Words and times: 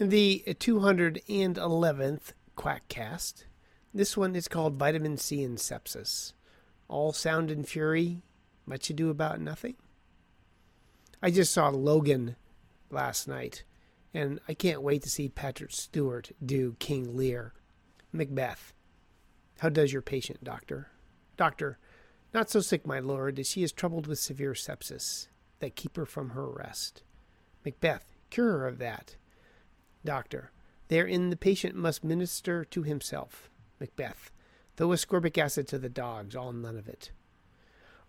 The 0.00 0.44
211th 0.46 2.32
Quackcast, 2.56 3.44
this 3.92 4.16
one 4.16 4.36
is 4.36 4.46
called 4.46 4.76
Vitamin 4.76 5.16
C 5.16 5.42
and 5.42 5.58
Sepsis. 5.58 6.34
All 6.86 7.12
sound 7.12 7.50
and 7.50 7.68
fury, 7.68 8.22
much 8.64 8.90
ado 8.90 9.10
about 9.10 9.40
nothing. 9.40 9.74
I 11.20 11.32
just 11.32 11.52
saw 11.52 11.70
Logan 11.70 12.36
last 12.92 13.26
night, 13.26 13.64
and 14.14 14.38
I 14.46 14.54
can't 14.54 14.82
wait 14.82 15.02
to 15.02 15.10
see 15.10 15.28
Patrick 15.28 15.72
Stewart 15.72 16.30
do 16.46 16.76
King 16.78 17.16
Lear. 17.16 17.54
Macbeth. 18.12 18.72
How 19.58 19.68
does 19.68 19.92
your 19.92 20.02
patient, 20.02 20.44
doctor? 20.44 20.92
Doctor, 21.36 21.76
not 22.32 22.50
so 22.50 22.60
sick, 22.60 22.86
my 22.86 23.00
lord, 23.00 23.40
as 23.40 23.48
she 23.48 23.64
is 23.64 23.72
troubled 23.72 24.06
with 24.06 24.20
severe 24.20 24.52
sepsis, 24.52 25.26
that 25.58 25.74
keep 25.74 25.96
her 25.96 26.06
from 26.06 26.30
her 26.30 26.48
rest. 26.48 27.02
Macbeth, 27.64 28.14
cure 28.30 28.58
her 28.58 28.68
of 28.68 28.78
that. 28.78 29.16
Doctor, 30.04 30.52
therein 30.88 31.30
the 31.30 31.36
patient 31.36 31.74
must 31.74 32.04
minister 32.04 32.64
to 32.64 32.82
himself. 32.82 33.50
Macbeth, 33.80 34.30
Though 34.78 34.90
ascorbic 34.90 35.36
acid 35.36 35.66
to 35.68 35.78
the 35.78 35.88
dogs, 35.88 36.36
all 36.36 36.52
none 36.52 36.78
of 36.78 36.88
it. 36.88 37.10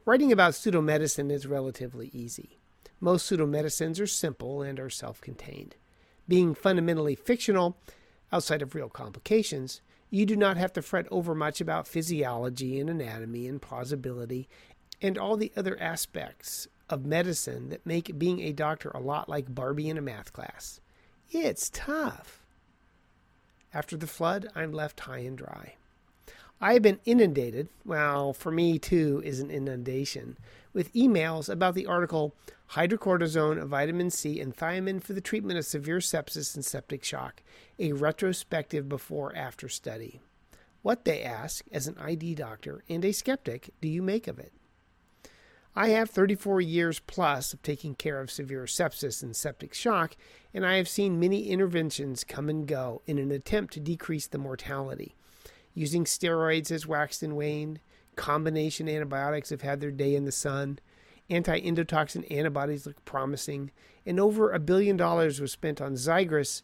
Writing 0.05 0.31
about 0.31 0.53
pseudomedicine 0.53 1.31
is 1.31 1.47
relatively 1.47 2.11
easy. 2.13 2.59
Most 2.99 3.29
pseudomedicines 3.29 3.99
are 3.99 4.05
simple 4.05 4.61
and 4.61 4.79
are 4.79 4.89
self 4.89 5.19
contained. 5.19 5.77
Being 6.27 6.53
fundamentally 6.53 7.15
fictional, 7.15 7.75
outside 8.31 8.61
of 8.61 8.75
real 8.75 8.87
complications, 8.87 9.81
you 10.11 10.27
do 10.27 10.35
not 10.35 10.57
have 10.57 10.71
to 10.73 10.83
fret 10.83 11.07
overmuch 11.09 11.59
about 11.59 11.87
physiology 11.87 12.79
and 12.79 12.87
anatomy 12.87 13.47
and 13.47 13.59
plausibility 13.59 14.47
and 15.01 15.17
all 15.17 15.37
the 15.37 15.51
other 15.57 15.75
aspects 15.81 16.67
of 16.87 17.03
medicine 17.03 17.69
that 17.69 17.85
make 17.85 18.19
being 18.19 18.41
a 18.41 18.53
doctor 18.53 18.89
a 18.89 18.99
lot 18.99 19.27
like 19.27 19.55
Barbie 19.55 19.89
in 19.89 19.97
a 19.97 20.01
math 20.01 20.33
class. 20.33 20.81
It's 21.31 21.69
tough. 21.69 22.41
After 23.71 23.95
the 23.95 24.07
flood, 24.07 24.47
I'm 24.55 24.71
left 24.71 25.01
high 25.01 25.19
and 25.19 25.37
dry. 25.37 25.75
I 26.59 26.73
have 26.73 26.81
been 26.81 26.99
inundated, 27.05 27.69
well, 27.85 28.33
for 28.33 28.51
me 28.51 28.79
too 28.79 29.21
is 29.23 29.39
an 29.39 29.51
inundation, 29.51 30.37
with 30.73 30.93
emails 30.93 31.47
about 31.47 31.75
the 31.75 31.85
article 31.85 32.33
Hydrocortisone, 32.71 33.63
Vitamin 33.65 34.09
C, 34.09 34.39
and 34.39 34.55
Thiamine 34.55 35.01
for 35.01 35.13
the 35.13 35.21
Treatment 35.21 35.57
of 35.57 35.65
Severe 35.65 35.99
Sepsis 35.99 36.55
and 36.55 36.65
Septic 36.65 37.03
Shock, 37.03 37.41
a 37.77 37.93
retrospective 37.93 38.89
before 38.89 39.35
after 39.35 39.69
study. 39.69 40.19
What, 40.81 41.05
they 41.05 41.23
ask, 41.23 41.63
as 41.71 41.87
an 41.87 41.97
ID 41.97 42.35
doctor 42.35 42.83
and 42.89 43.05
a 43.05 43.11
skeptic, 43.11 43.69
do 43.81 43.87
you 43.87 44.01
make 44.01 44.27
of 44.27 44.39
it? 44.39 44.51
I 45.79 45.91
have 45.91 46.09
34 46.09 46.59
years 46.59 46.99
plus 46.99 47.53
of 47.53 47.61
taking 47.61 47.95
care 47.95 48.19
of 48.19 48.29
severe 48.29 48.65
sepsis 48.65 49.23
and 49.23 49.33
septic 49.33 49.73
shock, 49.73 50.17
and 50.53 50.65
I 50.65 50.75
have 50.75 50.89
seen 50.89 51.21
many 51.21 51.47
interventions 51.47 52.25
come 52.25 52.49
and 52.49 52.67
go 52.67 53.01
in 53.07 53.17
an 53.17 53.31
attempt 53.31 53.75
to 53.75 53.79
decrease 53.79 54.27
the 54.27 54.37
mortality. 54.37 55.15
Using 55.73 56.03
steroids 56.03 56.67
has 56.67 56.85
waxed 56.85 57.23
and 57.23 57.37
waned, 57.37 57.79
combination 58.17 58.89
antibiotics 58.89 59.51
have 59.51 59.61
had 59.61 59.79
their 59.79 59.89
day 59.89 60.15
in 60.15 60.25
the 60.25 60.33
sun, 60.33 60.79
anti 61.29 61.61
endotoxin 61.61 62.29
antibodies 62.29 62.85
look 62.85 63.05
promising, 63.05 63.71
and 64.05 64.19
over 64.19 64.51
a 64.51 64.59
billion 64.59 64.97
dollars 64.97 65.39
was 65.39 65.53
spent 65.53 65.79
on 65.79 65.93
Xigris 65.93 66.61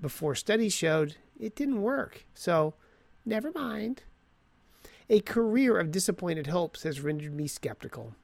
before 0.00 0.34
studies 0.34 0.74
showed 0.74 1.14
it 1.38 1.54
didn't 1.54 1.80
work. 1.80 2.26
So, 2.34 2.74
never 3.24 3.52
mind. 3.52 4.02
A 5.08 5.20
career 5.20 5.78
of 5.78 5.92
disappointed 5.92 6.48
hopes 6.48 6.82
has 6.82 7.00
rendered 7.00 7.32
me 7.32 7.46
skeptical. 7.46 8.16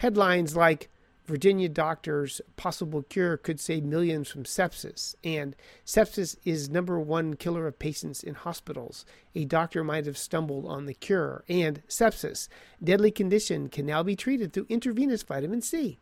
Headlines 0.00 0.56
like 0.56 0.88
Virginia 1.26 1.68
doctor's 1.68 2.40
possible 2.56 3.02
cure 3.02 3.36
could 3.36 3.60
save 3.60 3.84
millions 3.84 4.30
from 4.30 4.44
sepsis, 4.44 5.14
and 5.22 5.54
sepsis 5.84 6.36
is 6.42 6.70
number 6.70 6.98
one 6.98 7.34
killer 7.34 7.66
of 7.66 7.78
patients 7.78 8.22
in 8.22 8.32
hospitals. 8.32 9.04
A 9.34 9.44
doctor 9.44 9.84
might 9.84 10.06
have 10.06 10.16
stumbled 10.16 10.64
on 10.64 10.86
the 10.86 10.94
cure, 10.94 11.44
and 11.50 11.82
sepsis, 11.86 12.48
deadly 12.82 13.10
condition, 13.10 13.68
can 13.68 13.84
now 13.84 14.02
be 14.02 14.16
treated 14.16 14.54
through 14.54 14.64
intravenous 14.70 15.22
vitamin 15.22 15.60
C. 15.60 15.98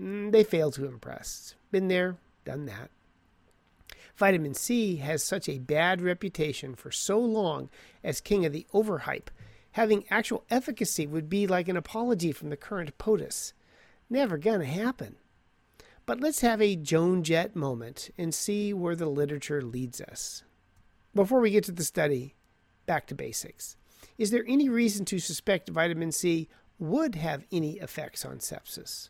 Mm, 0.00 0.32
they 0.32 0.42
fail 0.42 0.70
to 0.70 0.86
impress. 0.86 1.56
Been 1.70 1.88
there, 1.88 2.16
done 2.46 2.64
that. 2.64 2.88
Vitamin 4.16 4.54
C 4.54 4.96
has 4.96 5.22
such 5.22 5.50
a 5.50 5.58
bad 5.58 6.00
reputation 6.00 6.74
for 6.74 6.90
so 6.90 7.18
long 7.18 7.68
as 8.02 8.22
king 8.22 8.46
of 8.46 8.54
the 8.54 8.66
overhype 8.72 9.28
having 9.74 10.04
actual 10.08 10.44
efficacy 10.50 11.04
would 11.04 11.28
be 11.28 11.48
like 11.48 11.66
an 11.66 11.76
apology 11.76 12.30
from 12.30 12.48
the 12.48 12.56
current 12.56 12.96
POTUS. 12.96 13.52
Never 14.08 14.38
gonna 14.38 14.64
happen. 14.64 15.16
But 16.06 16.20
let's 16.20 16.42
have 16.42 16.62
a 16.62 16.76
Joan 16.76 17.24
Jett 17.24 17.56
moment 17.56 18.10
and 18.16 18.32
see 18.32 18.72
where 18.72 18.94
the 18.94 19.06
literature 19.06 19.62
leads 19.62 20.00
us. 20.00 20.44
Before 21.12 21.40
we 21.40 21.50
get 21.50 21.64
to 21.64 21.72
the 21.72 21.82
study, 21.82 22.36
back 22.86 23.08
to 23.08 23.16
basics. 23.16 23.76
Is 24.16 24.30
there 24.30 24.44
any 24.46 24.68
reason 24.68 25.04
to 25.06 25.18
suspect 25.18 25.68
vitamin 25.68 26.12
C 26.12 26.48
would 26.78 27.16
have 27.16 27.44
any 27.50 27.78
effects 27.80 28.24
on 28.24 28.38
sepsis? 28.38 29.08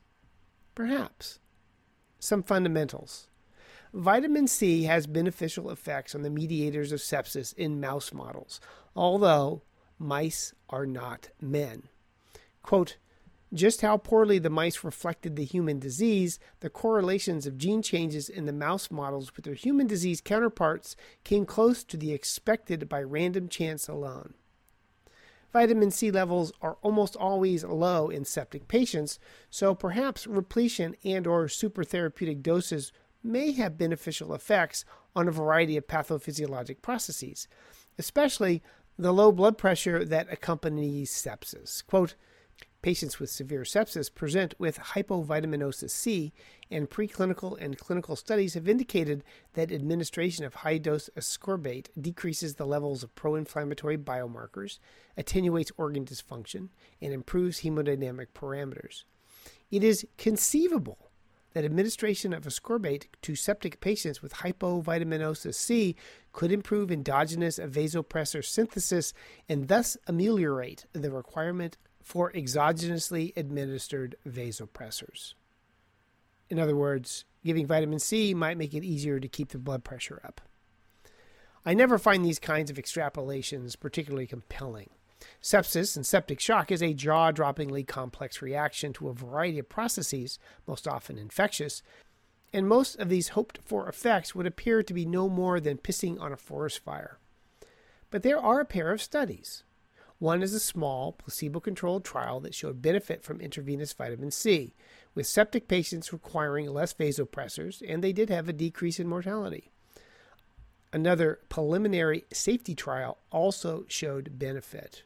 Perhaps. 0.74 1.40
Some 2.18 2.42
fundamentals. 2.42 3.28
Vitamin 3.92 4.48
C 4.48 4.84
has 4.84 5.06
beneficial 5.06 5.70
effects 5.70 6.14
on 6.14 6.22
the 6.22 6.30
mediators 6.30 6.90
of 6.90 7.00
sepsis 7.00 7.52
in 7.54 7.80
mouse 7.80 8.14
models, 8.14 8.60
although 8.96 9.60
mice 9.98 10.54
are 10.68 10.86
not 10.86 11.30
men. 11.40 11.84
Quote, 12.62 12.96
just 13.52 13.82
how 13.82 13.96
poorly 13.96 14.40
the 14.40 14.50
mice 14.50 14.82
reflected 14.82 15.36
the 15.36 15.44
human 15.44 15.78
disease, 15.78 16.40
the 16.58 16.68
correlations 16.68 17.46
of 17.46 17.56
gene 17.56 17.82
changes 17.82 18.28
in 18.28 18.46
the 18.46 18.52
mouse 18.52 18.90
models 18.90 19.34
with 19.36 19.44
their 19.44 19.54
human 19.54 19.86
disease 19.86 20.20
counterparts 20.20 20.96
came 21.22 21.46
close 21.46 21.84
to 21.84 21.96
the 21.96 22.12
expected 22.12 22.88
by 22.88 23.00
random 23.00 23.48
chance 23.48 23.86
alone. 23.86 24.34
Vitamin 25.52 25.92
C 25.92 26.10
levels 26.10 26.52
are 26.60 26.78
almost 26.82 27.14
always 27.14 27.62
low 27.62 28.08
in 28.08 28.24
septic 28.24 28.66
patients, 28.66 29.20
so 29.50 29.72
perhaps 29.72 30.26
repletion 30.26 30.96
and 31.04 31.24
or 31.28 31.46
supertherapeutic 31.46 32.42
doses 32.42 32.90
may 33.22 33.52
have 33.52 33.78
beneficial 33.78 34.34
effects 34.34 34.84
on 35.14 35.28
a 35.28 35.32
variety 35.32 35.76
of 35.76 35.86
pathophysiologic 35.86 36.82
processes, 36.82 37.46
especially 37.98 38.64
the 38.98 39.12
low 39.12 39.32
blood 39.32 39.58
pressure 39.58 40.04
that 40.04 40.32
accompanies 40.32 41.10
sepsis. 41.10 41.84
Quote, 41.86 42.14
Patients 42.82 43.18
with 43.18 43.30
severe 43.30 43.62
sepsis 43.62 44.14
present 44.14 44.54
with 44.58 44.78
hypovitaminosis 44.78 45.88
C, 45.88 46.34
and 46.70 46.90
preclinical 46.90 47.58
and 47.58 47.78
clinical 47.78 48.14
studies 48.14 48.52
have 48.52 48.68
indicated 48.68 49.24
that 49.54 49.72
administration 49.72 50.44
of 50.44 50.56
high 50.56 50.76
dose 50.76 51.08
ascorbate 51.16 51.88
decreases 51.98 52.56
the 52.56 52.66
levels 52.66 53.02
of 53.02 53.14
pro 53.14 53.36
inflammatory 53.36 53.96
biomarkers, 53.96 54.80
attenuates 55.16 55.72
organ 55.78 56.04
dysfunction, 56.04 56.68
and 57.00 57.14
improves 57.14 57.62
hemodynamic 57.62 58.26
parameters. 58.34 59.04
It 59.70 59.82
is 59.82 60.06
conceivable 60.18 61.03
that 61.54 61.64
administration 61.64 62.32
of 62.32 62.44
ascorbate 62.44 63.06
to 63.22 63.34
septic 63.34 63.80
patients 63.80 64.20
with 64.20 64.34
hypovitaminosis 64.34 65.54
C 65.54 65.96
could 66.32 66.52
improve 66.52 66.90
endogenous 66.90 67.58
vasopressor 67.58 68.44
synthesis 68.44 69.14
and 69.48 69.68
thus 69.68 69.96
ameliorate 70.06 70.84
the 70.92 71.10
requirement 71.10 71.78
for 72.02 72.30
exogenously 72.32 73.32
administered 73.36 74.16
vasopressors. 74.28 75.34
In 76.50 76.58
other 76.58 76.76
words, 76.76 77.24
giving 77.44 77.66
vitamin 77.66 77.98
C 77.98 78.34
might 78.34 78.58
make 78.58 78.74
it 78.74 78.84
easier 78.84 79.18
to 79.18 79.28
keep 79.28 79.50
the 79.50 79.58
blood 79.58 79.84
pressure 79.84 80.20
up. 80.24 80.40
I 81.64 81.72
never 81.72 81.98
find 81.98 82.24
these 82.24 82.38
kinds 82.38 82.70
of 82.70 82.76
extrapolations 82.76 83.78
particularly 83.78 84.26
compelling. 84.26 84.90
Sepsis 85.42 85.96
and 85.96 86.06
septic 86.06 86.40
shock 86.40 86.72
is 86.72 86.82
a 86.82 86.94
jaw 86.94 87.32
droppingly 87.32 87.86
complex 87.86 88.40
reaction 88.40 88.92
to 88.94 89.08
a 89.08 89.14
variety 89.14 89.58
of 89.58 89.68
processes, 89.68 90.38
most 90.66 90.88
often 90.88 91.18
infectious, 91.18 91.82
and 92.52 92.68
most 92.68 92.96
of 92.96 93.08
these 93.08 93.28
hoped 93.28 93.58
for 93.64 93.88
effects 93.88 94.34
would 94.34 94.46
appear 94.46 94.82
to 94.82 94.94
be 94.94 95.04
no 95.04 95.28
more 95.28 95.60
than 95.60 95.76
pissing 95.76 96.20
on 96.20 96.32
a 96.32 96.36
forest 96.36 96.78
fire. 96.78 97.18
But 98.10 98.22
there 98.22 98.38
are 98.38 98.60
a 98.60 98.64
pair 98.64 98.92
of 98.92 99.02
studies. 99.02 99.64
One 100.18 100.42
is 100.42 100.54
a 100.54 100.60
small, 100.60 101.12
placebo 101.12 101.60
controlled 101.60 102.04
trial 102.04 102.40
that 102.40 102.54
showed 102.54 102.80
benefit 102.80 103.24
from 103.24 103.40
intravenous 103.40 103.92
vitamin 103.92 104.30
C, 104.30 104.74
with 105.14 105.26
septic 105.26 105.68
patients 105.68 106.12
requiring 106.12 106.70
less 106.70 106.94
vasopressors, 106.94 107.82
and 107.86 108.02
they 108.02 108.12
did 108.12 108.30
have 108.30 108.48
a 108.48 108.52
decrease 108.52 109.00
in 109.00 109.08
mortality. 109.08 109.72
Another 110.92 111.40
preliminary 111.48 112.24
safety 112.32 112.76
trial 112.76 113.18
also 113.32 113.84
showed 113.88 114.38
benefit. 114.38 115.02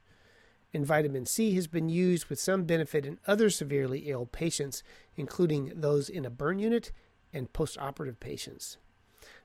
And 0.75 0.85
vitamin 0.85 1.25
C 1.25 1.55
has 1.55 1.67
been 1.67 1.88
used 1.88 2.26
with 2.26 2.38
some 2.38 2.65
benefit 2.65 3.06
in 3.06 3.19
other 3.26 3.49
severely 3.49 4.11
ill 4.11 4.26
patients, 4.26 4.82
including 5.17 5.73
those 5.75 6.09
in 6.09 6.25
a 6.25 6.31
burn 6.31 6.59
unit 6.59 6.93
and 7.32 7.53
postoperative 7.53 8.20
patients. 8.20 8.76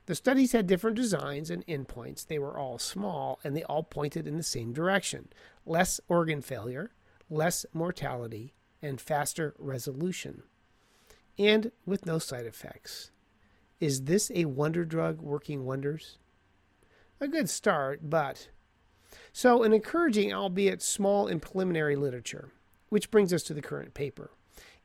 The 0.06 0.14
studies 0.14 0.52
had 0.52 0.66
different 0.66 0.96
designs 0.96 1.48
and 1.48 1.66
endpoints. 1.66 2.26
They 2.26 2.38
were 2.38 2.58
all 2.58 2.78
small 2.78 3.40
and 3.42 3.56
they 3.56 3.62
all 3.64 3.82
pointed 3.82 4.26
in 4.26 4.36
the 4.36 4.42
same 4.42 4.72
direction 4.72 5.28
less 5.64 5.98
organ 6.08 6.42
failure, 6.42 6.92
less 7.30 7.64
mortality, 7.72 8.52
and 8.82 9.00
faster 9.00 9.54
resolution, 9.58 10.42
and 11.38 11.72
with 11.86 12.04
no 12.04 12.18
side 12.18 12.44
effects. 12.44 13.10
Is 13.80 14.02
this 14.02 14.30
a 14.34 14.44
wonder 14.44 14.84
drug 14.84 15.22
working 15.22 15.64
wonders? 15.64 16.18
A 17.18 17.28
good 17.28 17.48
start, 17.48 18.10
but. 18.10 18.48
So, 19.32 19.62
an 19.62 19.72
encouraging, 19.72 20.32
albeit 20.32 20.82
small 20.82 21.26
and 21.26 21.40
preliminary 21.40 21.96
literature, 21.96 22.52
which 22.88 23.10
brings 23.10 23.32
us 23.32 23.42
to 23.44 23.54
the 23.54 23.62
current 23.62 23.94
paper. 23.94 24.30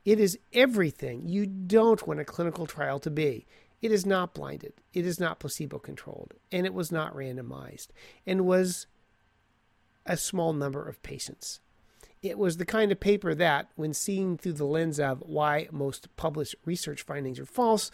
It 0.06 0.20
is 0.20 0.40
everything 0.54 1.28
you 1.28 1.46
don't 1.46 2.08
want 2.08 2.20
a 2.20 2.26
clinical 2.26 2.66
trial 2.66 3.00
to 3.00 3.12
be. 3.12 3.46
It 3.81 3.92
is 3.92 4.06
not 4.06 4.34
blinded, 4.34 4.74
it 4.94 5.06
is 5.06 5.20
not 5.20 5.40
placebo 5.40 5.80
controlled, 5.80 6.34
and 6.52 6.66
it 6.66 6.74
was 6.74 6.92
not 6.92 7.16
randomized, 7.16 7.88
and 8.26 8.46
was 8.46 8.88
a 10.06 10.18
small 10.18 10.54
number 10.54 10.88
of 10.88 11.02
patients. 11.04 11.62
It 12.22 12.38
was 12.38 12.58
the 12.58 12.66
kind 12.66 12.92
of 12.92 13.00
paper 13.00 13.34
that, 13.36 13.70
when 13.76 13.94
seen 13.94 14.38
through 14.38 14.54
the 14.54 14.66
lens 14.66 15.00
of 15.00 15.24
why 15.26 15.70
most 15.72 16.14
published 16.18 16.56
research 16.66 17.04
findings 17.04 17.40
are 17.40 17.46
false, 17.46 17.92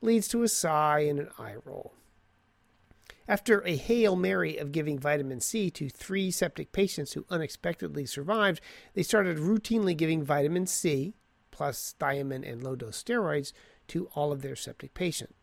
leads 0.00 0.26
to 0.28 0.42
a 0.42 0.48
sigh 0.48 1.00
and 1.00 1.20
an 1.20 1.28
eye 1.38 1.56
roll. 1.64 1.92
After 3.28 3.60
a 3.66 3.76
Hail 3.76 4.16
Mary 4.16 4.56
of 4.56 4.72
giving 4.72 4.98
vitamin 4.98 5.40
C 5.40 5.70
to 5.72 5.90
three 5.90 6.30
septic 6.30 6.72
patients 6.72 7.12
who 7.12 7.26
unexpectedly 7.28 8.06
survived, 8.06 8.62
they 8.94 9.02
started 9.02 9.36
routinely 9.36 9.94
giving 9.94 10.24
vitamin 10.24 10.66
C, 10.66 11.12
plus 11.50 11.94
thiamine 12.00 12.50
and 12.50 12.62
low 12.62 12.74
dose 12.74 13.02
steroids, 13.02 13.52
to 13.88 14.06
all 14.14 14.32
of 14.32 14.40
their 14.40 14.56
septic 14.56 14.94
patients. 14.94 15.34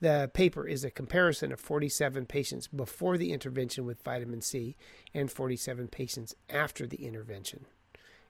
The 0.00 0.28
paper 0.34 0.66
is 0.66 0.82
a 0.84 0.90
comparison 0.90 1.52
of 1.52 1.60
47 1.60 2.26
patients 2.26 2.66
before 2.66 3.16
the 3.16 3.32
intervention 3.32 3.86
with 3.86 4.02
vitamin 4.02 4.40
C 4.40 4.74
and 5.14 5.30
47 5.30 5.86
patients 5.86 6.34
after 6.50 6.84
the 6.84 7.06
intervention. 7.06 7.66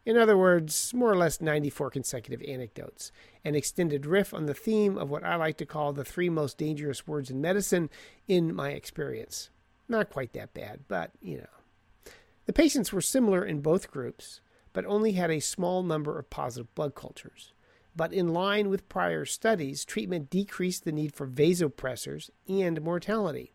In 0.06 0.19
other 0.19 0.37
words, 0.37 0.93
more 0.93 1.11
or 1.11 1.17
less 1.17 1.41
94 1.41 1.91
consecutive 1.91 2.47
anecdotes, 2.47 3.11
an 3.45 3.55
extended 3.55 4.05
riff 4.05 4.35
on 4.35 4.47
the 4.47 4.55
theme 4.55 4.99
of 4.99 5.09
what 5.09 5.25
I 5.25 5.37
like 5.37 5.56
to 5.59 5.67
call 5.67 5.93
the 5.93 6.05
three 6.05 6.29
most 6.29 6.59
dangerous 6.59 7.06
words 7.06 7.31
in 7.31 7.41
medicine 7.41 7.89
in 8.29 8.55
my 8.55 8.71
experience. 8.71 9.51
Not 9.89 10.11
quite 10.11 10.33
that 10.35 10.53
bad, 10.53 10.81
but 10.89 11.12
you 11.21 11.39
know. 11.39 12.12
The 12.47 12.53
patients 12.53 12.93
were 12.93 13.01
similar 13.01 13.45
in 13.45 13.61
both 13.61 13.91
groups, 13.91 14.41
but 14.75 14.85
only 14.85 15.12
had 15.12 15.31
a 15.31 15.41
small 15.41 15.83
number 15.83 16.19
of 16.19 16.29
positive 16.29 16.75
blood 16.75 16.95
cultures 16.95 17.55
but 17.97 18.12
in 18.12 18.33
line 18.33 18.69
with 18.69 18.89
prior 18.89 19.25
studies, 19.25 19.85
treatment 19.85 20.31
decreased 20.31 20.85
the 20.85 20.93
need 20.93 21.15
for 21.15 21.27
vasopressors 21.27 22.31
and 22.49 22.83
mortality. 22.83 23.53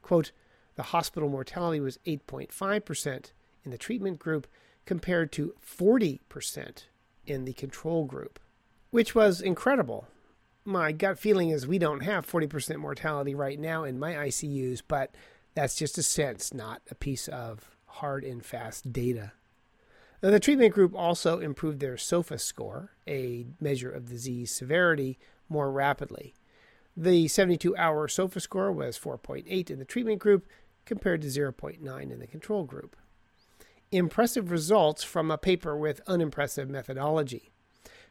Quote, 0.00 0.32
the 0.74 0.84
hospital 0.84 1.28
mortality 1.28 1.80
was 1.80 1.98
8.5% 2.06 3.32
in 3.64 3.70
the 3.70 3.78
treatment 3.78 4.18
group 4.18 4.46
compared 4.86 5.32
to 5.32 5.54
40% 5.64 6.84
in 7.26 7.44
the 7.44 7.52
control 7.52 8.04
group, 8.04 8.38
which 8.90 9.14
was 9.14 9.40
incredible. 9.40 10.06
My 10.64 10.92
gut 10.92 11.18
feeling 11.18 11.50
is 11.50 11.66
we 11.66 11.78
don't 11.78 12.02
have 12.02 12.26
40% 12.26 12.76
mortality 12.76 13.34
right 13.34 13.58
now 13.58 13.84
in 13.84 13.98
my 13.98 14.12
ICUs, 14.14 14.82
but 14.86 15.14
that's 15.54 15.76
just 15.76 15.98
a 15.98 16.02
sense, 16.02 16.54
not 16.54 16.82
a 16.90 16.94
piece 16.94 17.28
of 17.28 17.70
hard 17.86 18.24
and 18.24 18.44
fast 18.44 18.92
data. 18.92 19.32
Now, 20.22 20.30
the 20.30 20.40
treatment 20.40 20.72
group 20.72 20.94
also 20.94 21.40
improved 21.40 21.80
their 21.80 21.96
SOFA 21.96 22.38
score, 22.38 22.92
a 23.08 23.46
measure 23.60 23.90
of 23.90 24.08
disease 24.08 24.52
severity, 24.52 25.18
more 25.48 25.70
rapidly. 25.70 26.34
The 26.96 27.26
72 27.26 27.76
hour 27.76 28.06
SOFA 28.06 28.38
score 28.40 28.70
was 28.70 28.98
4.8 28.98 29.70
in 29.70 29.78
the 29.78 29.84
treatment 29.84 30.20
group 30.20 30.46
compared 30.86 31.22
to 31.22 31.28
0.9 31.28 32.12
in 32.12 32.18
the 32.20 32.26
control 32.26 32.64
group. 32.64 32.96
Impressive 33.92 34.50
results 34.50 35.04
from 35.04 35.30
a 35.30 35.36
paper 35.36 35.76
with 35.76 36.00
unimpressive 36.06 36.70
methodology. 36.70 37.52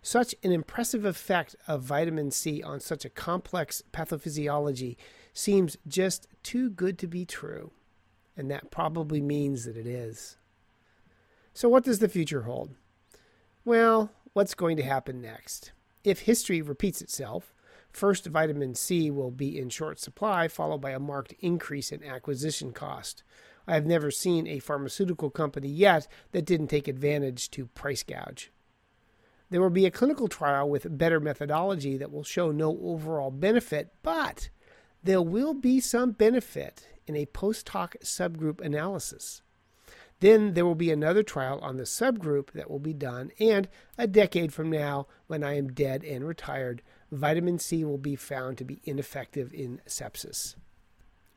Such 0.04 0.36
an 0.44 0.52
impressive 0.52 1.06
effect 1.06 1.56
of 1.68 1.82
vitamin 1.82 2.30
C 2.30 2.62
on 2.62 2.80
such 2.80 3.04
a 3.04 3.10
complex 3.10 3.82
pathophysiology 3.92 4.96
seems 5.34 5.78
just 5.88 6.28
too 6.44 6.70
good 6.70 7.00
to 7.00 7.08
be 7.08 7.26
true, 7.26 7.72
and 8.38 8.52
that 8.52 8.70
probably 8.70 9.22
means 9.22 9.66
that 9.66 9.76
it 9.76 9.88
is. 9.88 10.38
So, 11.52 11.68
what 11.68 11.84
does 11.84 11.98
the 11.98 12.08
future 12.08 12.44
hold? 12.44 12.76
Well, 13.66 14.12
what's 14.34 14.54
going 14.54 14.78
to 14.78 14.84
happen 14.84 15.20
next? 15.20 15.72
If 16.04 16.22
history 16.22 16.62
repeats 16.62 17.02
itself, 17.02 17.56
first 17.90 18.28
vitamin 18.28 18.76
C 18.76 19.10
will 19.10 19.32
be 19.32 19.58
in 19.58 19.70
short 19.70 20.00
supply, 20.00 20.48
followed 20.48 20.82
by 20.82 20.92
a 20.92 21.00
marked 21.00 21.34
increase 21.40 21.92
in 21.92 22.04
acquisition 22.04 22.72
cost. 22.72 23.24
I 23.72 23.76
have 23.76 23.86
never 23.86 24.12
seen 24.12 24.48
a 24.48 24.60
pharmaceutical 24.60 25.30
company 25.30 25.70
yet 25.70 26.06
that 26.34 26.44
didn't 26.44 26.68
take 26.68 26.90
advantage 26.90 27.50
to 27.52 27.68
price 27.68 28.04
gouge. 28.04 28.52
There 29.50 29.62
will 29.62 29.70
be 29.70 29.86
a 29.86 29.92
clinical 29.92 30.28
trial 30.28 30.70
with 30.70 30.98
better 30.98 31.22
methodology 31.22 31.96
that 31.96 32.12
will 32.12 32.26
show 32.26 32.52
no 32.52 32.78
overall 32.84 33.32
benefit, 33.32 33.94
but 34.04 34.50
there 35.02 35.22
will 35.22 35.54
be 35.54 35.80
some 35.80 36.12
benefit 36.12 36.90
in 37.08 37.16
a 37.16 37.28
post 37.28 37.70
hoc 37.70 37.96
subgroup 38.04 38.60
analysis. 38.60 39.42
Then 40.20 40.54
there 40.54 40.66
will 40.66 40.76
be 40.76 40.92
another 40.92 41.24
trial 41.24 41.58
on 41.62 41.78
the 41.78 41.84
subgroup 41.84 42.52
that 42.52 42.70
will 42.70 42.80
be 42.80 42.94
done, 42.94 43.32
and 43.40 43.70
a 43.98 44.06
decade 44.06 44.52
from 44.52 44.70
now, 44.70 45.08
when 45.28 45.46
I 45.46 45.56
am 45.56 45.72
dead 45.72 46.04
and 46.04 46.28
retired, 46.28 46.82
vitamin 47.10 47.58
C 47.58 47.86
will 47.86 47.98
be 47.98 48.18
found 48.18 48.58
to 48.58 48.66
be 48.66 48.82
ineffective 48.84 49.54
in 49.54 49.80
sepsis. 49.88 50.56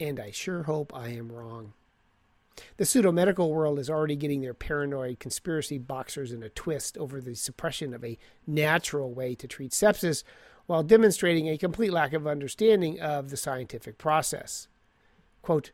And 0.00 0.18
I 0.18 0.32
sure 0.32 0.64
hope 0.64 0.92
I 0.92 1.10
am 1.10 1.30
wrong. 1.30 1.74
The 2.76 2.84
pseudo 2.84 3.12
medical 3.12 3.52
world 3.52 3.78
is 3.78 3.90
already 3.90 4.16
getting 4.16 4.40
their 4.40 4.54
paranoid 4.54 5.18
conspiracy 5.18 5.78
boxers 5.78 6.32
in 6.32 6.42
a 6.42 6.48
twist 6.48 6.96
over 6.98 7.20
the 7.20 7.34
suppression 7.34 7.92
of 7.92 8.04
a 8.04 8.18
natural 8.46 9.12
way 9.12 9.34
to 9.36 9.48
treat 9.48 9.72
sepsis 9.72 10.22
while 10.66 10.82
demonstrating 10.82 11.48
a 11.48 11.58
complete 11.58 11.92
lack 11.92 12.12
of 12.12 12.26
understanding 12.26 13.00
of 13.00 13.30
the 13.30 13.36
scientific 13.36 13.98
process. 13.98 14.68
Quote, 15.42 15.72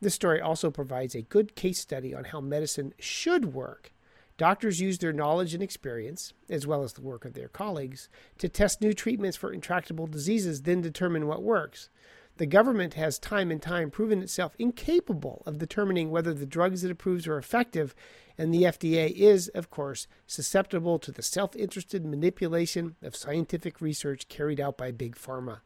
this 0.00 0.14
story 0.14 0.40
also 0.40 0.70
provides 0.70 1.14
a 1.14 1.22
good 1.22 1.56
case 1.56 1.80
study 1.80 2.14
on 2.14 2.24
how 2.24 2.40
medicine 2.40 2.94
should 3.00 3.52
work. 3.52 3.92
Doctors 4.36 4.80
use 4.80 4.98
their 4.98 5.12
knowledge 5.12 5.54
and 5.54 5.62
experience, 5.62 6.32
as 6.48 6.64
well 6.64 6.84
as 6.84 6.92
the 6.92 7.02
work 7.02 7.24
of 7.24 7.34
their 7.34 7.48
colleagues, 7.48 8.08
to 8.38 8.48
test 8.48 8.80
new 8.80 8.92
treatments 8.92 9.36
for 9.36 9.52
intractable 9.52 10.06
diseases, 10.06 10.62
then 10.62 10.80
determine 10.80 11.26
what 11.26 11.42
works. 11.42 11.88
The 12.38 12.46
government 12.46 12.94
has 12.94 13.18
time 13.18 13.50
and 13.50 13.60
time 13.60 13.90
proven 13.90 14.22
itself 14.22 14.54
incapable 14.60 15.42
of 15.44 15.58
determining 15.58 16.10
whether 16.10 16.32
the 16.32 16.46
drugs 16.46 16.84
it 16.84 16.90
approves 16.90 17.26
are 17.26 17.36
effective, 17.36 17.96
and 18.38 18.54
the 18.54 18.62
FDA 18.62 19.10
is, 19.10 19.48
of 19.48 19.70
course, 19.70 20.06
susceptible 20.28 21.00
to 21.00 21.10
the 21.10 21.22
self 21.22 21.56
interested 21.56 22.06
manipulation 22.06 22.94
of 23.02 23.16
scientific 23.16 23.80
research 23.80 24.28
carried 24.28 24.60
out 24.60 24.78
by 24.78 24.92
Big 24.92 25.16
Pharma. 25.16 25.60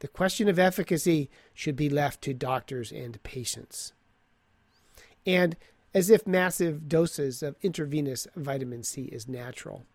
The 0.00 0.08
question 0.08 0.46
of 0.46 0.58
efficacy 0.58 1.30
should 1.54 1.74
be 1.74 1.88
left 1.88 2.20
to 2.22 2.34
doctors 2.34 2.92
and 2.92 3.22
patients. 3.22 3.94
And 5.24 5.56
as 5.94 6.10
if 6.10 6.26
massive 6.26 6.86
doses 6.86 7.42
of 7.42 7.56
intravenous 7.62 8.28
vitamin 8.36 8.82
C 8.82 9.04
is 9.04 9.26
natural. 9.26 9.86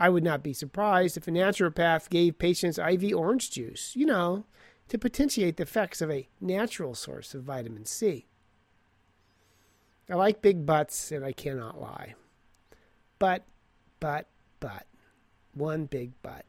I 0.00 0.08
would 0.08 0.24
not 0.24 0.42
be 0.42 0.54
surprised 0.54 1.18
if 1.18 1.28
a 1.28 1.30
naturopath 1.30 2.08
gave 2.08 2.38
patients 2.38 2.78
IV 2.78 3.12
orange 3.14 3.50
juice, 3.50 3.94
you 3.94 4.06
know, 4.06 4.46
to 4.88 4.98
potentiate 4.98 5.56
the 5.56 5.62
effects 5.62 6.00
of 6.00 6.10
a 6.10 6.28
natural 6.40 6.94
source 6.94 7.34
of 7.34 7.44
vitamin 7.44 7.86
C. 7.86 8.26
I 10.10 10.14
like 10.14 10.42
big 10.42 10.66
butts, 10.66 11.10
and 11.10 11.24
I 11.24 11.32
cannot 11.32 11.80
lie. 11.80 12.14
But, 13.18 13.44
but, 14.00 14.28
but, 14.60 14.86
one 15.54 15.86
big 15.86 16.12
but. 16.20 16.44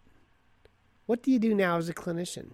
What 1.05 1.23
do 1.23 1.31
you 1.31 1.39
do 1.39 1.53
now 1.55 1.77
as 1.77 1.87
a 1.87 1.93
clinician? 1.93 2.51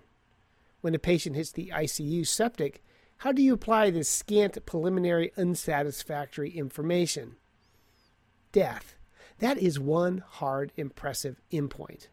when 0.82 0.96
a 0.96 1.00
patient 1.00 1.36
hits 1.36 1.52
the 1.52 1.72
ICU 1.74 2.28
septic, 2.28 2.84
how 3.18 3.32
do 3.32 3.42
you 3.42 3.54
apply 3.54 3.92
this 3.92 4.10
scant 4.10 4.64
preliminary 4.66 5.32
unsatisfactory 5.38 6.50
information? 6.50 7.36
Death. 8.52 8.96
That 9.40 9.58
is 9.58 9.80
one 9.80 10.24
hard, 10.28 10.72
impressive 10.76 11.40
endpoint. 11.52 12.08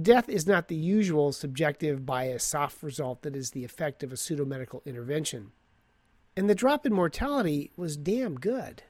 Death 0.00 0.28
is 0.28 0.46
not 0.46 0.68
the 0.68 0.76
usual 0.76 1.32
subjective 1.32 2.04
bias 2.04 2.44
soft 2.44 2.82
result 2.82 3.22
that 3.22 3.34
is 3.34 3.52
the 3.52 3.64
effect 3.64 4.02
of 4.02 4.12
a 4.12 4.16
pseudomedical 4.16 4.84
intervention. 4.84 5.52
And 6.36 6.50
the 6.50 6.54
drop 6.54 6.84
in 6.84 6.92
mortality 6.92 7.70
was 7.76 7.96
damn 7.96 8.34
good. 8.34 8.82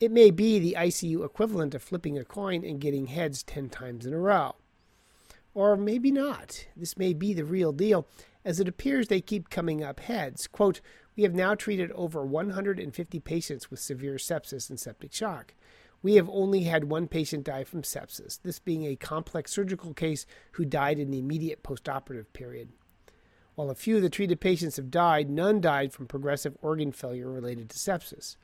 It 0.00 0.10
may 0.10 0.30
be 0.30 0.58
the 0.58 0.76
ICU 0.76 1.24
equivalent 1.24 1.74
of 1.74 1.82
flipping 1.82 2.18
a 2.18 2.24
coin 2.24 2.64
and 2.64 2.80
getting 2.80 3.06
heads 3.06 3.44
10 3.44 3.68
times 3.68 4.04
in 4.04 4.12
a 4.12 4.18
row. 4.18 4.56
Or 5.54 5.76
maybe 5.76 6.10
not. 6.10 6.66
This 6.76 6.98
may 6.98 7.12
be 7.12 7.32
the 7.32 7.44
real 7.44 7.72
deal, 7.72 8.08
as 8.44 8.58
it 8.58 8.68
appears 8.68 9.06
they 9.06 9.20
keep 9.20 9.50
coming 9.50 9.84
up 9.84 10.00
heads. 10.00 10.48
Quote, 10.48 10.80
we 11.16 11.22
have 11.22 11.34
now 11.34 11.54
treated 11.54 11.92
over 11.92 12.24
150 12.24 13.20
patients 13.20 13.70
with 13.70 13.80
severe 13.80 14.16
sepsis 14.16 14.68
and 14.68 14.80
septic 14.80 15.12
shock. 15.12 15.54
We 16.02 16.14
have 16.14 16.28
only 16.28 16.64
had 16.64 16.84
one 16.84 17.08
patient 17.08 17.44
die 17.44 17.64
from 17.64 17.82
sepsis, 17.82 18.40
this 18.42 18.58
being 18.58 18.84
a 18.84 18.96
complex 18.96 19.52
surgical 19.52 19.94
case 19.94 20.26
who 20.52 20.64
died 20.64 20.98
in 20.98 21.10
the 21.10 21.18
immediate 21.18 21.62
postoperative 21.62 22.32
period. 22.32 22.68
While 23.54 23.70
a 23.70 23.74
few 23.74 23.96
of 23.96 24.02
the 24.02 24.10
treated 24.10 24.40
patients 24.40 24.76
have 24.76 24.90
died, 24.90 25.30
none 25.30 25.60
died 25.60 25.92
from 25.92 26.06
progressive 26.06 26.56
organ 26.60 26.92
failure 26.92 27.30
related 27.30 27.70
to 27.70 27.78
sepsis. 27.78 28.36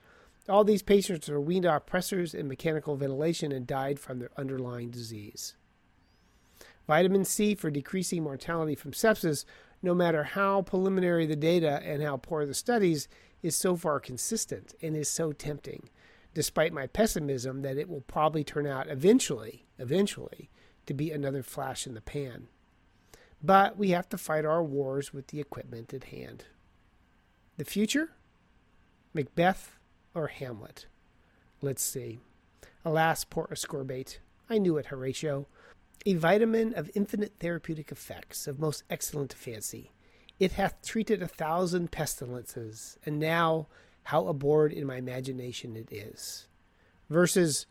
All 0.49 0.64
these 0.64 0.82
patients 0.82 1.28
were 1.28 1.40
weaned 1.40 1.66
off 1.66 1.87
pressors 1.87 2.35
and 2.35 2.49
mechanical 2.49 2.97
ventilation 2.97 3.52
and 3.52 3.66
died 3.66 4.00
from 4.00 4.18
their 4.18 4.30
underlying 4.37 4.90
disease. 4.90 5.54
Vitamin 6.88 7.25
C 7.25 7.54
for 7.54 7.71
decreasing 7.71 8.25
mortality 8.25 8.75
from 8.75 8.92
sepsis, 8.92 9.44
no 9.82 9.94
matter 9.94 10.25
how 10.25 10.62
preliminary 10.62 11.26
the 11.26 11.37
data 11.37 11.80
and 11.85 12.02
how 12.02 12.16
poor 12.16 12.44
the 12.44 12.54
studies, 12.54 13.06
is 13.42 13.54
so 13.54 13.76
far 13.76 14.00
consistent 14.00 14.75
and 14.82 14.97
is 14.97 15.09
so 15.09 15.32
tempting, 15.32 15.90
despite 16.34 16.72
my 16.72 16.86
pessimism 16.86 17.62
that 17.62 17.76
it 17.76 17.88
will 17.88 18.00
probably 18.02 18.44
turn 18.44 18.66
out 18.66 18.88
eventually, 18.88 19.66
eventually, 19.78 20.50
to 20.86 20.94
be 20.94 21.10
another 21.10 21.42
flash 21.42 21.86
in 21.86 21.94
the 21.94 22.00
pan. 22.00 22.48
But 23.42 23.76
we 23.76 23.90
have 23.90 24.08
to 24.10 24.18
fight 24.18 24.44
our 24.44 24.62
wars 24.62 25.12
with 25.12 25.28
the 25.28 25.40
equipment 25.40 25.92
at 25.92 26.04
hand. 26.04 26.44
The 27.56 27.64
future? 27.64 28.12
Macbeth 29.12 29.78
or 30.14 30.28
Hamlet? 30.28 30.86
Let's 31.60 31.82
see. 31.82 32.20
Alas, 32.84 33.24
poor 33.24 33.48
ascorbate. 33.52 34.18
I 34.48 34.58
knew 34.58 34.76
it, 34.76 34.86
Horatio. 34.86 35.46
A 36.06 36.14
vitamin 36.14 36.74
of 36.74 36.90
infinite 36.94 37.34
therapeutic 37.38 37.92
effects, 37.92 38.46
of 38.46 38.58
most 38.58 38.84
excellent 38.90 39.32
fancy. 39.32 39.92
It 40.40 40.52
hath 40.52 40.82
treated 40.82 41.22
a 41.22 41.28
thousand 41.28 41.92
pestilences, 41.92 42.98
and 43.06 43.20
now 43.20 43.68
how 44.04 44.26
abhorred 44.26 44.73
in 44.73 44.87
my 44.87 44.97
imagination 44.97 45.76
it 45.76 45.92
is. 45.92 46.49
Verses 47.09 47.66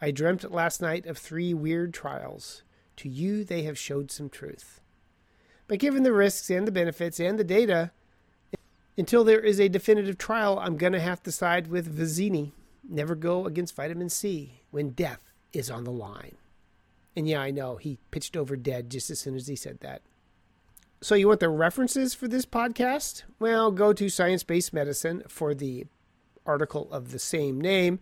I 0.00 0.10
dreamt 0.10 0.50
last 0.50 0.80
night 0.80 1.06
of 1.06 1.18
three 1.18 1.52
weird 1.52 1.92
trials. 1.92 2.62
To 2.96 3.08
you 3.08 3.44
they 3.44 3.62
have 3.62 3.78
showed 3.78 4.10
some 4.10 4.28
truth. 4.28 4.80
But 5.68 5.78
given 5.78 6.02
the 6.02 6.12
risks 6.12 6.50
and 6.50 6.66
the 6.66 6.72
benefits 6.72 7.20
and 7.20 7.38
the 7.38 7.44
data, 7.44 7.92
until 8.96 9.24
there 9.24 9.40
is 9.40 9.60
a 9.60 9.68
definitive 9.68 10.18
trial, 10.18 10.58
I'm 10.58 10.76
going 10.76 10.92
to 10.92 11.00
have 11.00 11.22
to 11.22 11.32
side 11.32 11.68
with 11.68 11.96
Vizzini. 11.96 12.52
Never 12.88 13.14
go 13.14 13.46
against 13.46 13.76
vitamin 13.76 14.08
C 14.08 14.62
when 14.70 14.90
death 14.90 15.32
is 15.52 15.70
on 15.70 15.84
the 15.84 15.92
line. 15.92 16.36
And 17.14 17.28
yeah, 17.28 17.40
I 17.40 17.50
know 17.50 17.76
he 17.76 17.98
pitched 18.10 18.36
over 18.36 18.56
dead 18.56 18.90
just 18.90 19.10
as 19.10 19.20
soon 19.20 19.36
as 19.36 19.46
he 19.46 19.56
said 19.56 19.80
that. 19.80 20.02
So, 21.02 21.14
you 21.14 21.28
want 21.28 21.40
the 21.40 21.48
references 21.48 22.12
for 22.12 22.28
this 22.28 22.44
podcast? 22.44 23.22
Well, 23.38 23.70
go 23.70 23.94
to 23.94 24.10
Science 24.10 24.42
Based 24.42 24.74
Medicine 24.74 25.22
for 25.28 25.54
the 25.54 25.86
article 26.44 26.92
of 26.92 27.10
the 27.10 27.18
same 27.18 27.58
name. 27.58 28.00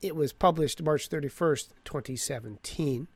It 0.00 0.14
was 0.14 0.32
published 0.32 0.80
March 0.80 1.10
31st, 1.10 1.70
2017. 1.84 3.08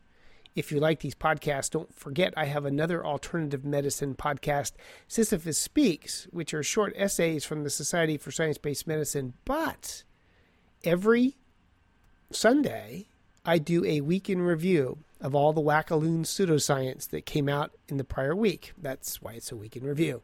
If 0.56 0.73
you 0.73 0.80
like 0.80 0.99
these 0.99 1.14
podcasts, 1.14 1.71
don't 1.71 1.94
forget 1.94 2.35
I 2.37 2.47
have 2.47 2.64
another 2.64 3.06
alternative 3.06 3.64
medicine 3.64 4.16
podcast, 4.16 4.73
Sisyphus 5.06 5.59
Speaks, 5.59 6.26
which 6.33 6.52
are 6.52 6.64
short 6.64 6.92
essays 6.97 7.44
from 7.44 7.62
the 7.62 7.71
Society 7.71 8.16
for 8.16 8.33
Science 8.33 8.59
Based 8.59 8.85
Medicine. 8.85 9.35
But 9.44 10.02
every 10.83 11.37
Sunday, 12.33 13.06
I 13.44 13.59
do 13.59 13.85
a 13.85 14.00
week 14.00 14.28
in 14.28 14.42
review 14.42 15.03
of 15.21 15.35
all 15.35 15.52
the 15.52 15.61
wackaloon 15.61 16.21
pseudoscience 16.21 17.09
that 17.11 17.26
came 17.26 17.49
out 17.49 17.73
in 17.88 17.97
the 17.97 18.04
prior 18.04 18.35
week. 18.35 18.73
That's 18.76 19.23
why 19.23 19.33
it's 19.33 19.52
a 19.52 19.56
week 19.56 19.76
in 19.76 19.85
review. 19.85 20.23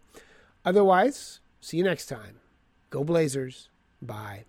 Otherwise, 0.65 1.41
see 1.61 1.79
you 1.79 1.85
next 1.85 2.07
time. 2.07 2.41
Go 2.91 3.05
Blazers. 3.05 3.69
Bye. 4.03 4.45